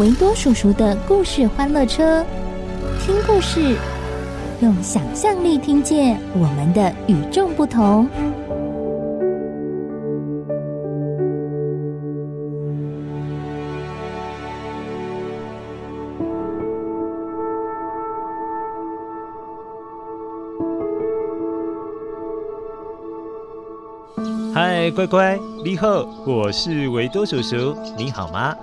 [0.00, 2.24] 维多叔叔的故事欢乐车，
[3.00, 3.76] 听故事，
[4.60, 8.08] 用想象力听见我们的与众不同。
[24.52, 28.56] 嗨，乖乖，你好，我是维多叔叔，你好吗？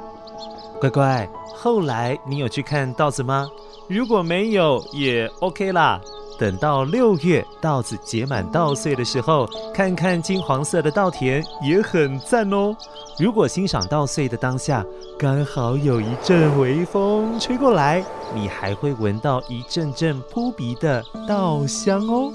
[0.82, 3.48] 乖乖，后来你有去看稻子吗？
[3.88, 6.02] 如果没有也 OK 啦。
[6.40, 12.76] 等到六月稻子结满稻穗的时候，看看金黄色的稻田也很赞哦。
[13.20, 14.84] 如果欣赏稻穗的当下，
[15.20, 22.34] 刚好有一阵微风吹过来，你还会闻到一阵阵扑鼻的稻香哦。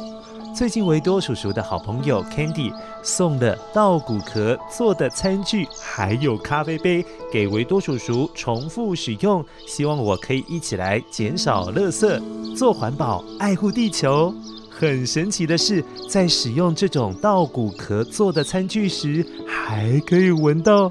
[0.56, 14.32] 最近维多叔叔的好朋友 Candy 送了稻谷壳做的餐具，还有咖啡杯给维多叔叔重复使用，希望我可以一起来减少垃圾，做环保，爱护地球。
[14.70, 20.90] 很神奇的是，在使用这种稻谷壳做的餐具时，还可以闻到，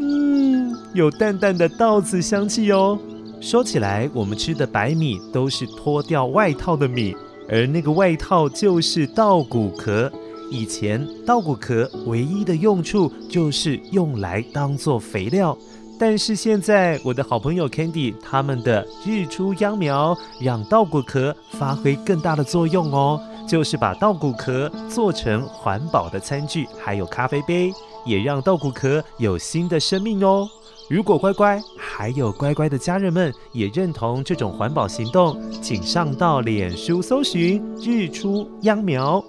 [0.00, 2.98] 嗯，有淡淡的稻子香气哦。
[3.40, 7.14] 说起来，我们吃的白米都是脱掉外套的米。
[7.50, 10.10] 而那个外套就是稻谷壳。
[10.52, 15.56] 以前稻谷壳唯一的用处就是用来当做肥料，
[15.96, 27.72] 但是现在我的好朋友 Candy 他们的日出秧苗让稻谷壳发挥更大的作用哦，就是把稻谷壳做成环保的餐具，还有咖啡杯，
[28.04, 30.48] 也让稻谷壳有新的生命哦。
[30.90, 39.24] 如果乖乖还有乖乖的家人们也认同这种环保行动，请上到脸书搜寻“日出秧苗”。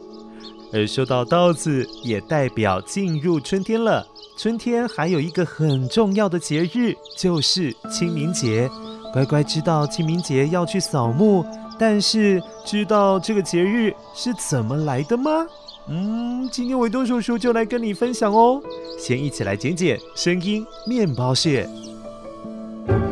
[0.73, 4.03] 而收到稻子也代表进入春天了。
[4.35, 8.67] 春天还有一个很重要的节日，就是清明节。
[9.13, 11.45] 乖乖知道清明节要去扫墓，
[11.77, 15.45] 但是知道这个节日是怎么来的吗？
[15.87, 18.61] 嗯，今天维多叔叔就来跟你分享哦。
[18.99, 21.67] 先一起来捡捡声音面包屑。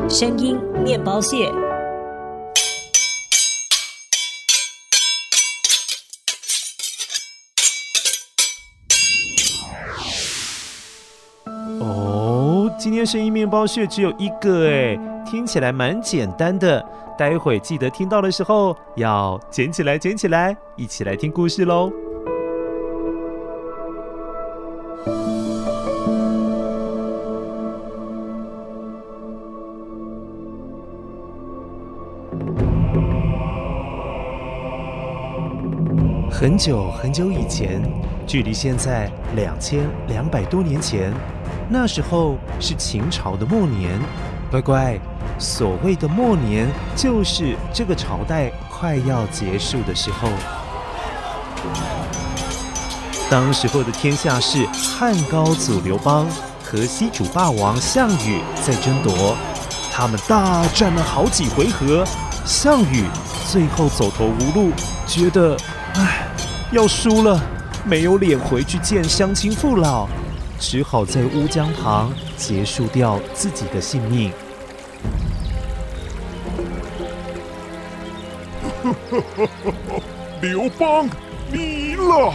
[0.08, 1.52] 声音面包屑。
[11.80, 14.96] 哦，今天声音面包屑只有一个哎，
[15.28, 16.84] 听起来蛮简单的。
[17.18, 21.92] 待会记得听到的时候要捡起来，捡起来，一起来听故事喽。
[36.40, 37.82] 很久很久以前，
[38.26, 41.12] 距离现在两千两百多年前，
[41.68, 44.00] 那时候是秦朝的末年。
[44.50, 44.98] 乖乖，
[45.38, 50.30] 所谓的末年，就是这个朝代快要结束的时候。
[53.28, 56.26] 当时候的天下是汉高祖刘邦
[56.64, 59.36] 和西楚霸王项羽在争夺，
[59.92, 62.02] 他们大战了好几回合，
[62.46, 63.04] 项羽
[63.46, 64.70] 最后走投无路，
[65.06, 65.54] 觉得
[65.96, 66.28] 唉。
[66.72, 67.40] 要输了，
[67.84, 70.06] 没有脸回去见乡亲父老，
[70.60, 74.30] 只好在乌江旁结束掉自己的性命。
[80.40, 81.08] 刘邦，
[81.52, 82.34] 你了！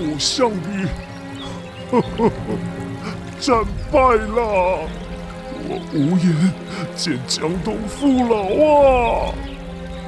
[0.00, 0.88] 我项羽，
[3.38, 4.80] 战败了，
[5.68, 6.52] 我无颜
[6.96, 9.32] 见江东父老啊！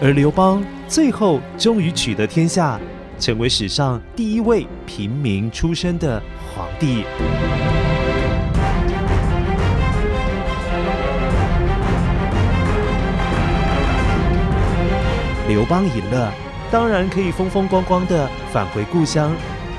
[0.02, 2.80] 而刘邦最后终于取得天下。
[3.20, 6.20] 成为史上第一位平民出身的
[6.54, 7.04] 皇帝。
[15.50, 16.32] 刘邦赢了
[16.70, 19.34] 当然可以风风光光的返回故乡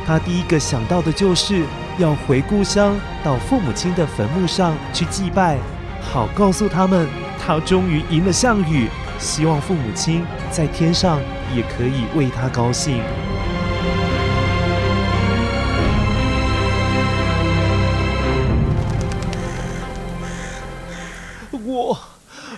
[0.06, 1.64] 他第一个想到的就是
[1.98, 2.94] 要回故乡
[3.24, 5.58] 到父母亲的坟墓上去祭拜
[6.02, 7.08] 好告诉他们
[7.40, 11.20] 他终于赢了项羽希望父母亲在天上
[11.56, 13.02] 也可以为他高兴。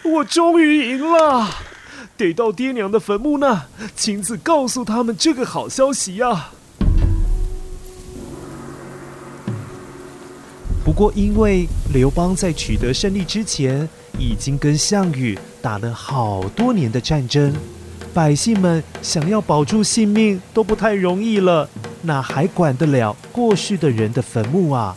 [0.05, 1.49] 我终于赢了，
[2.17, 6.51] 得到爹娘的坟墓那，亲自告诉他们这个好消息呀、啊。
[10.83, 13.87] 不过，因为刘邦在取得胜利之前，
[14.19, 17.53] 已经跟项羽打了好多年的战争，
[18.13, 21.69] 百姓们想要保住性命都不太容易了，
[22.01, 24.93] 哪还管得了过世的人的坟墓啊？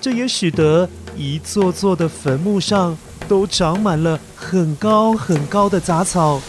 [0.00, 2.98] 这也使得一座座的坟墓上
[3.30, 6.42] 都长满了很高很高的杂草，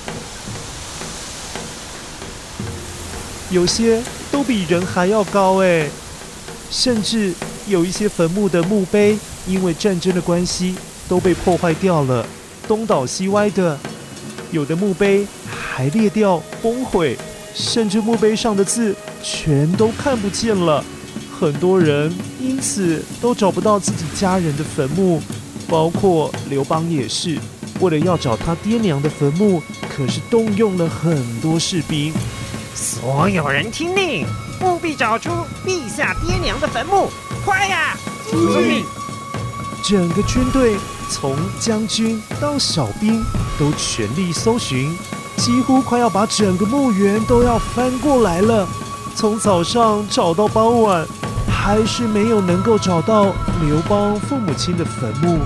[3.52, 4.02] 有些
[4.32, 5.88] 都比人还要高哎，
[6.72, 7.36] 甚至。
[7.68, 9.16] 有一些坟墓的墓碑，
[9.48, 10.74] 因为战争的关系，
[11.08, 12.26] 都被破坏掉了，
[12.68, 13.78] 东倒西歪的。
[14.50, 17.16] 有的墓碑还裂掉、崩毁，
[17.54, 20.84] 甚至墓碑上的字全都看不见了。
[21.40, 22.12] 很多人
[22.42, 25.22] 因此都找不到自己家人的坟墓，
[25.72, 27.40] 包括刘邦也是。
[27.80, 32.14] 为了要找他爹娘的坟墓，可是动用了很多士兵。
[32.76, 34.28] 所有人听令，
[34.62, 35.30] 务必找出
[35.66, 37.10] 陛下爹娘的坟墓。
[37.46, 37.96] 快呀！
[38.30, 38.84] 遵命。
[39.84, 40.76] 整个军队
[41.10, 43.24] 从将军到小兵
[43.58, 44.96] 都全力搜寻，
[45.38, 48.68] 几乎快要把整个墓园都要翻过来了。
[49.16, 51.08] 从早上找到傍晚，
[51.48, 55.40] 还是没有能够找到刘邦父母亲的坟墓。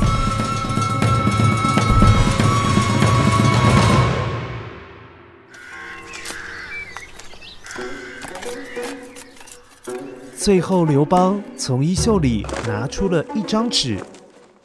[10.37, 13.97] 最后，刘邦从衣袖里拿出了一张纸，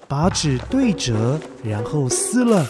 [0.07, 2.67] 把纸对折，然后撕了，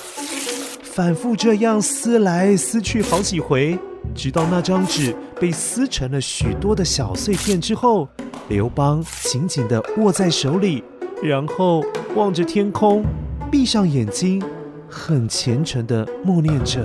[0.84, 3.76] 反复这样撕来撕去好几回，
[4.14, 8.08] 直到那张纸被撕成了许多的小碎片之后，
[8.50, 10.82] 刘邦紧紧地握在手里，
[11.22, 11.84] 然后
[12.16, 13.04] 望着天空，
[13.48, 14.42] 闭上眼睛，
[14.88, 16.84] 很虔诚地默念着：“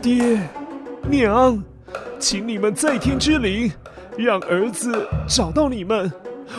[0.00, 0.40] 爹
[1.10, 1.60] 娘，
[2.20, 3.70] 请你们在天之灵。”
[4.16, 6.10] 让儿子找到你们，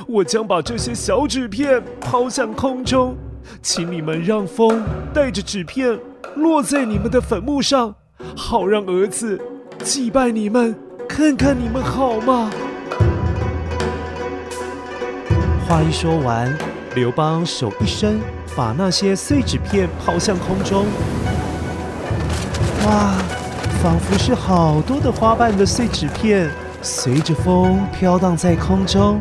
[0.07, 3.15] 我将把这些小纸片抛向空中，
[3.61, 4.83] 请你们让风
[5.13, 5.97] 带着纸片
[6.35, 7.95] 落在你们的坟墓上，
[8.35, 9.39] 好让儿子
[9.79, 10.75] 祭拜你们，
[11.07, 12.51] 看看你们好吗？
[15.67, 16.57] 话一说完，
[16.95, 18.21] 刘邦手一伸，
[18.55, 20.85] 把那些碎纸片抛向空中，
[22.85, 23.13] 哇，
[23.83, 26.49] 仿佛是好多的花瓣的碎纸片。
[26.81, 29.19] 随着风飘荡在空中，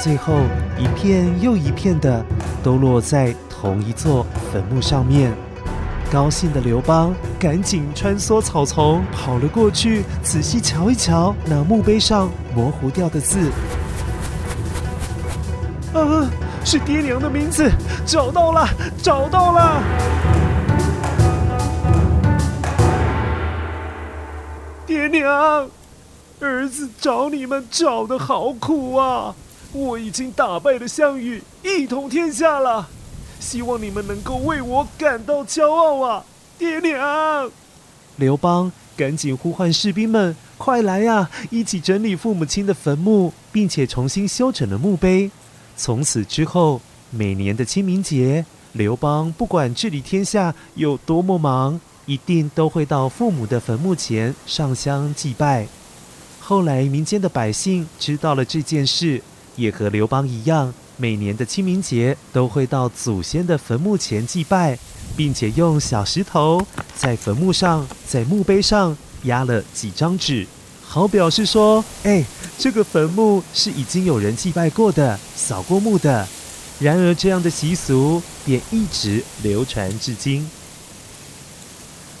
[0.00, 0.34] 最后
[0.76, 2.24] 一片又一片的
[2.60, 5.32] 都落在同一座坟墓上面。
[6.10, 13.48] 高兴的刘邦赶紧穿梭草丛跑了过去，仔细瞧一瞧那墓碑上模糊掉的字。
[15.94, 16.28] 啊，
[16.64, 17.70] 是爹娘的名字，
[18.04, 18.68] 找到了，
[19.00, 19.82] 找到了！
[24.86, 25.68] 爹娘。
[26.40, 29.34] 儿子找你们找的好苦啊！
[29.72, 32.88] 我已经打败了项羽，一统天下了。
[33.40, 36.24] 希望你们能够为我感到骄傲啊，
[36.58, 37.50] 爹娘！
[38.16, 45.30] 刘邦赶紧呼唤士兵们，快来呀，一起整理父母亲的坟墓，并且重新修整了墓碑。
[45.76, 55.66] 从此之后，每年的清明节，刘邦不管治理天下有多么忙，一定都会到父母的坟墓前上香祭拜。
[56.40, 59.22] 后来，民间的百姓知道了这件事，
[59.56, 64.78] 也和刘邦一样，每年的清明节都会到祖先的坟墓前祭拜，
[65.16, 66.64] 并且用小石头
[66.94, 70.46] 在坟墓上、在墓碑上压了几张纸，
[70.86, 72.24] 好表示说：“哎，
[72.58, 76.26] 这个坟墓是已经有人祭拜过的、扫过墓的。”
[76.80, 80.48] 然而，这样的习俗便一直流传至今。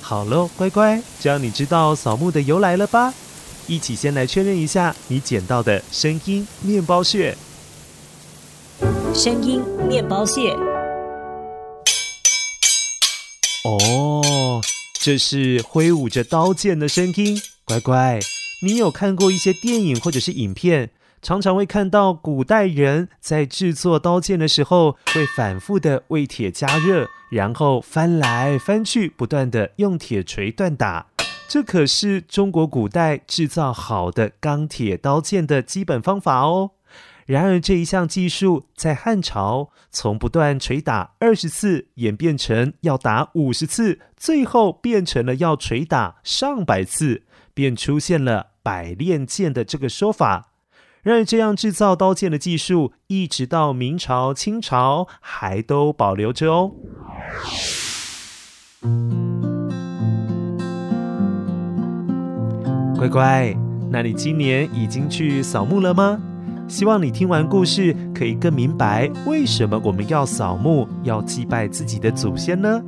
[0.00, 3.14] 好喽，乖乖，这样你知道扫墓的由来了吧？
[3.66, 7.36] 一起先来确认一下你捡到的声音面包屑。
[9.14, 10.54] 声音面包屑。
[13.64, 14.60] 哦，
[15.00, 17.40] 这是挥舞着刀剑的声音。
[17.64, 18.20] 乖乖，
[18.64, 20.88] 你有看过一些电影或者是影片，
[21.20, 31.08] 常常会看到古代人在制作刀剑的时候，会反复的为铁加热，然后翻来翻去，不断的用铁锤锻打。
[31.46, 36.70] 这可是中国古代制造好的钢铁刀剑的基本方法哦。
[37.26, 50.48] 然而，这一项技术在汉朝从不断捶打二十次，演变成要打五十次，最后变成了要捶打上百次，便出现了百炼剑的这个说法。
[51.02, 56.72] 然而，这样制造刀剑的技术，一直到明朝、清朝还都保留着哦。
[62.96, 63.54] 乖乖，
[63.90, 66.18] 那你今年已经去扫墓了吗？
[66.66, 72.82] 希望你听完故事，可以更明白为什么我们要扫墓，要祭拜自己的祖先呢？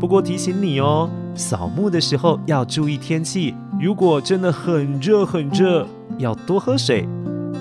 [0.00, 5.86] 不过提醒你哦，扫墓的时候要注意天气，如果真的很热很热，
[6.18, 7.08] 要多喝水。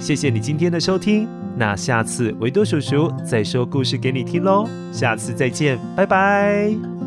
[0.01, 6.99] 谢谢你今天的收听，那下次维多叔叔再说故事给你听喽，下次再见，拜拜。